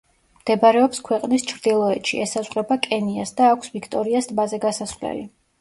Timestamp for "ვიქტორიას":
3.77-4.31